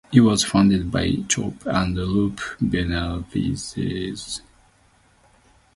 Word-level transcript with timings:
It 0.11 0.21
was 0.21 0.43
founded 0.43 0.89
by 0.89 1.11
Chope 1.27 1.63
and 1.67 1.95
Lupe 1.95 2.39
Benavidez. 2.59 4.41